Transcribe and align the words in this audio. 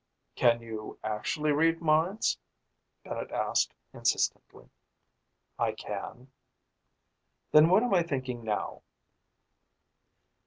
"Can 0.33 0.63
you 0.63 0.97
actually 1.03 1.51
read 1.51 1.79
minds?" 1.79 2.39
Bennett 3.03 3.29
asked 3.29 3.75
insistently. 3.93 4.67
"I 5.59 5.73
can." 5.73 6.31
"Then 7.51 7.69
what 7.69 7.83
am 7.83 7.93
I 7.93 8.01
thinking 8.01 8.43
now?" 8.43 8.81